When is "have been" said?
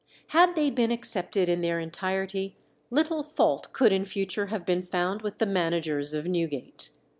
4.47-4.81